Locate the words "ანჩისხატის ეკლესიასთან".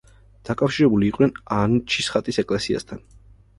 1.59-3.07